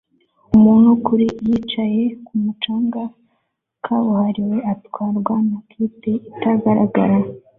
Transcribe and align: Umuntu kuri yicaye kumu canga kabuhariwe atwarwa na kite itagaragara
Umuntu 0.55 0.89
kuri 1.05 1.25
yicaye 1.47 2.01
kumu 2.25 2.51
canga 2.61 3.03
kabuhariwe 3.83 4.57
atwarwa 4.73 5.35
na 5.49 5.59
kite 5.69 6.11
itagaragara 6.31 7.17